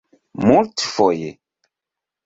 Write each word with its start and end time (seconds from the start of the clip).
multfoje 0.45 1.29